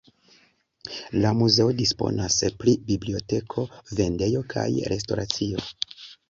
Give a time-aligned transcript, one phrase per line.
[1.23, 3.67] La muzeo disponas pri biblioteko,
[4.01, 5.63] vendejo kaj restoracio.